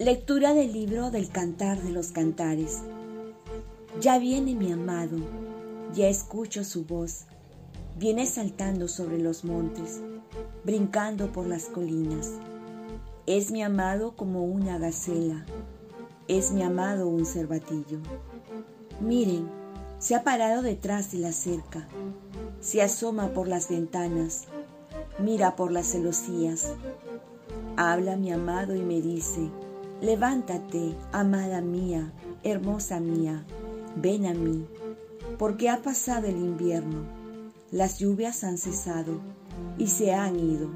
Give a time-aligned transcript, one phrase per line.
[0.00, 2.78] Lectura del libro del Cantar de los Cantares.
[4.00, 5.18] Ya viene mi amado,
[5.92, 7.26] ya escucho su voz.
[7.98, 10.00] Viene saltando sobre los montes,
[10.64, 12.30] brincando por las colinas.
[13.26, 15.44] Es mi amado como una gacela,
[16.28, 17.98] es mi amado un cervatillo.
[19.02, 19.50] Miren,
[19.98, 21.86] se ha parado detrás de la cerca,
[22.62, 24.46] se asoma por las ventanas,
[25.18, 26.72] mira por las celosías.
[27.76, 29.50] Habla mi amado y me dice,
[30.00, 33.44] levántate, amada mía, hermosa mía,
[33.96, 34.66] ven a mí,
[35.38, 37.04] porque ha pasado el invierno,
[37.70, 39.20] las lluvias han cesado
[39.78, 40.70] y se han ido.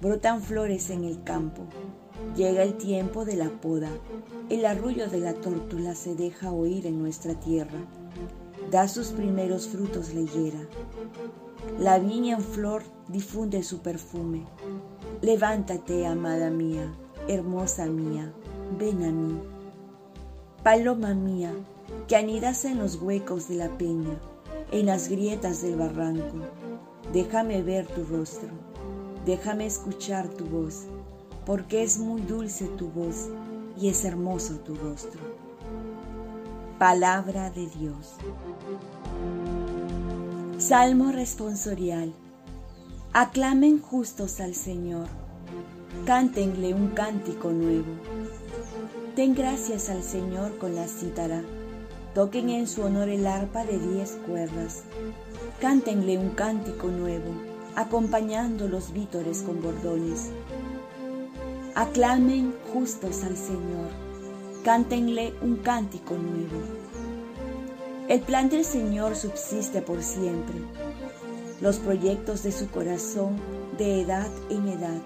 [0.00, 1.62] Brotan flores en el campo,
[2.36, 3.90] llega el tiempo de la poda,
[4.50, 7.78] el arrullo de la tórtula se deja oír en nuestra tierra,
[8.70, 10.60] da sus primeros frutos la higuera.
[11.78, 14.44] La viña en flor difunde su perfume.
[15.22, 16.94] Levántate, amada mía,
[17.28, 18.32] hermosa mía,
[18.78, 19.40] ven a mí.
[20.62, 21.52] Paloma mía,
[22.08, 24.18] que anidas en los huecos de la peña,
[24.72, 26.38] en las grietas del barranco,
[27.12, 28.50] déjame ver tu rostro,
[29.24, 30.84] déjame escuchar tu voz,
[31.44, 33.28] porque es muy dulce tu voz
[33.78, 35.20] y es hermoso tu rostro.
[36.78, 38.14] Palabra de Dios.
[40.58, 42.12] Salmo responsorial.
[43.12, 45.06] Aclamen justos al Señor.
[46.04, 47.86] Cántenle un cántico nuevo.
[49.16, 51.42] Den gracias al Señor con la cítara.
[52.14, 54.84] Toquen en su honor el arpa de diez cuerdas.
[55.60, 57.32] Cántenle un cántico nuevo,
[57.74, 60.30] acompañando los vítores con bordones.
[61.74, 63.90] Aclamen justos al Señor.
[64.64, 66.62] Cántenle un cántico nuevo.
[68.08, 70.56] El plan del Señor subsiste por siempre.
[71.60, 73.36] Los proyectos de su corazón
[73.76, 75.02] de edad en edad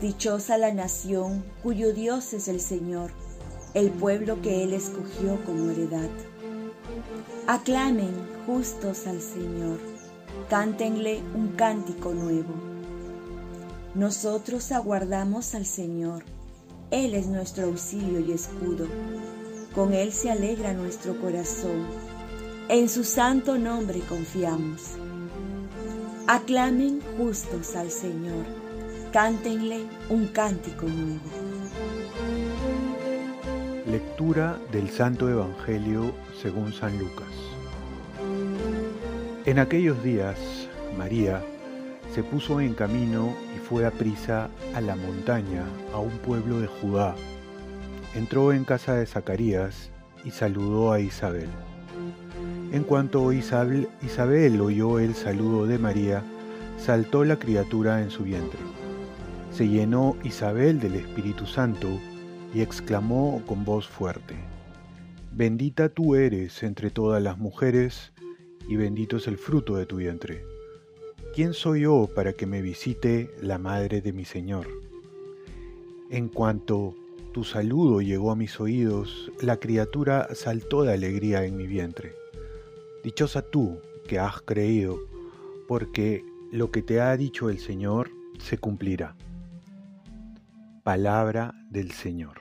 [0.00, 3.10] Dichosa la nación cuyo Dios es el Señor,
[3.74, 6.08] el pueblo que Él escogió como heredad.
[7.46, 8.14] Aclamen
[8.46, 9.78] justos al Señor,
[10.48, 12.54] cántenle un cántico nuevo.
[13.94, 16.24] Nosotros aguardamos al Señor,
[16.90, 18.86] Él es nuestro auxilio y escudo.
[19.74, 21.86] Con Él se alegra nuestro corazón,
[22.70, 24.92] en su santo nombre confiamos.
[26.26, 28.59] Aclamen justos al Señor
[29.12, 31.18] Cántenle un cántico nuevo.
[33.84, 37.26] Lectura del Santo Evangelio según San Lucas.
[39.46, 40.38] En aquellos días,
[40.96, 41.42] María
[42.14, 46.68] se puso en camino y fue a prisa a la montaña, a un pueblo de
[46.68, 47.16] Judá.
[48.14, 49.90] Entró en casa de Zacarías
[50.24, 51.48] y saludó a Isabel.
[52.70, 56.22] En cuanto Isabel, Isabel oyó el saludo de María,
[56.78, 58.60] saltó la criatura en su vientre
[59.50, 61.88] se llenó Isabel del Espíritu Santo
[62.54, 64.36] y exclamó con voz fuerte,
[65.32, 68.12] Bendita tú eres entre todas las mujeres,
[68.68, 70.44] y bendito es el fruto de tu vientre.
[71.34, 74.66] ¿Quién soy yo para que me visite la madre de mi Señor?
[76.10, 76.96] En cuanto
[77.32, 82.14] tu saludo llegó a mis oídos, la criatura saltó de alegría en mi vientre.
[83.04, 83.78] Dichosa tú
[84.08, 84.98] que has creído,
[85.68, 88.10] porque lo que te ha dicho el Señor
[88.40, 89.16] se cumplirá.
[90.82, 92.40] Palabra del Señor.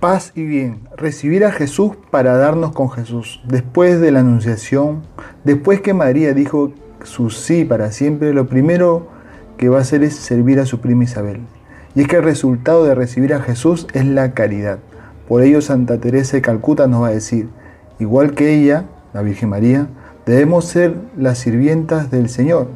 [0.00, 3.42] Paz y bien, recibir a Jesús para darnos con Jesús.
[3.46, 5.02] Después de la anunciación,
[5.44, 6.72] después que María dijo
[7.04, 9.08] su sí para siempre, lo primero
[9.58, 11.42] que va a hacer es servir a su prima Isabel.
[11.94, 14.78] Y es que el resultado de recibir a Jesús es la caridad.
[15.28, 17.50] Por ello Santa Teresa de Calcuta nos va a decir,
[17.98, 19.88] igual que ella, la Virgen María,
[20.24, 22.68] debemos ser las sirvientas del Señor.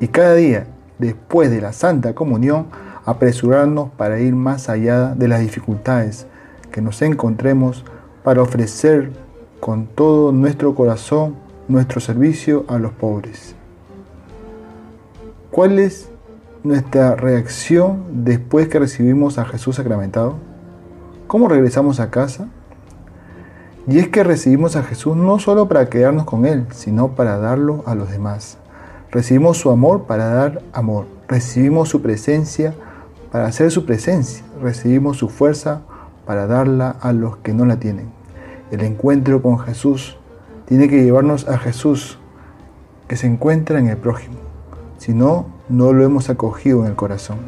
[0.00, 0.66] Y cada día,
[0.98, 2.66] después de la Santa Comunión,
[3.04, 6.26] apresurarnos para ir más allá de las dificultades
[6.70, 7.84] que nos encontremos
[8.24, 9.12] para ofrecer
[9.60, 11.36] con todo nuestro corazón
[11.68, 13.54] nuestro servicio a los pobres.
[15.50, 16.10] ¿Cuál es
[16.62, 20.36] nuestra reacción después que recibimos a Jesús sacramentado?
[21.26, 22.48] ¿Cómo regresamos a casa?
[23.88, 27.84] Y es que recibimos a Jesús no solo para quedarnos con Él, sino para darlo
[27.86, 28.58] a los demás.
[29.16, 31.06] Recibimos su amor para dar amor.
[31.26, 32.74] Recibimos su presencia
[33.32, 34.44] para hacer su presencia.
[34.60, 35.80] Recibimos su fuerza
[36.26, 38.10] para darla a los que no la tienen.
[38.70, 40.18] El encuentro con Jesús
[40.66, 42.18] tiene que llevarnos a Jesús
[43.08, 44.36] que se encuentra en el prójimo.
[44.98, 47.38] Si no, no lo hemos acogido en el corazón.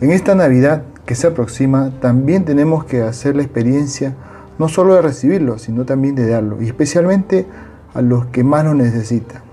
[0.00, 4.16] En esta Navidad que se aproxima, también tenemos que hacer la experiencia
[4.58, 7.46] no solo de recibirlo, sino también de darlo, y especialmente
[7.94, 9.43] a los que más lo necesitan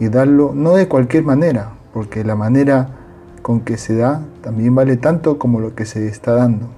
[0.00, 2.88] y darlo no de cualquier manera, porque la manera
[3.42, 6.68] con que se da también vale tanto como lo que se está dando.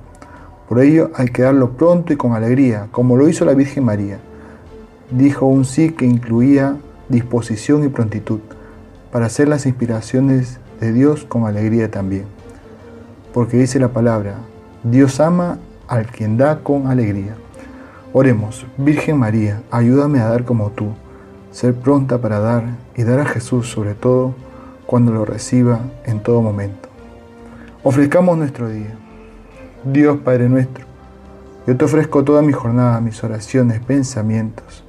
[0.69, 4.19] Por ello hay que darlo pronto y con alegría, como lo hizo la Virgen María.
[5.11, 6.77] Dijo un sí que incluía
[7.09, 8.41] disposición y prontitud
[9.13, 12.25] para hacer las inspiraciones de Dios con alegría también.
[13.33, 14.35] Porque dice la palabra,
[14.83, 17.37] Dios ama al quien da con alegría.
[18.13, 20.95] Oremos, Virgen María, ayúdame a dar como tú,
[21.51, 22.65] ser pronta para dar
[22.97, 24.35] y dar a Jesús sobre todo
[24.87, 26.89] cuando lo reciba en todo momento.
[27.83, 28.95] Ofrezcamos nuestro día.
[29.85, 30.85] Dios Padre nuestro,
[31.67, 34.85] yo te ofrezco toda mi jornada, mis oraciones, pensamientos,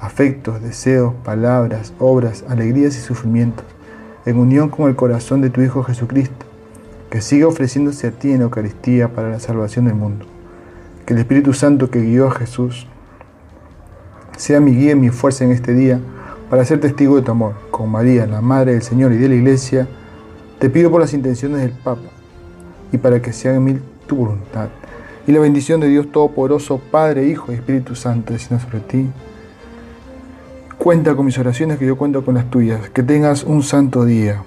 [0.00, 3.64] afectos, deseos, palabras, obras, alegrías y sufrimientos,
[4.26, 6.46] en unión con el corazón de tu Hijo Jesucristo,
[7.10, 10.26] que siga ofreciéndose a ti en Eucaristía para la salvación del mundo.
[11.06, 12.86] Que el Espíritu Santo que guió a Jesús
[14.40, 16.00] sea mi guía y mi fuerza en este día
[16.48, 17.54] para ser testigo de tu amor.
[17.70, 19.86] Con María, la Madre del Señor y de la Iglesia,
[20.58, 22.08] te pido por las intenciones del Papa
[22.90, 24.70] y para que se haga en mí tu voluntad.
[25.26, 29.10] Y la bendición de Dios Todopoderoso, Padre, Hijo y Espíritu Santo, descienda sobre ti.
[30.78, 32.88] Cuenta con mis oraciones que yo cuento con las tuyas.
[32.88, 34.42] Que tengas un santo día.